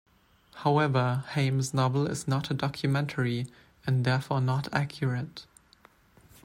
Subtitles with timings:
[0.55, 3.45] However, Heym's novel is not a documentary
[3.85, 5.45] and therefore not accurate.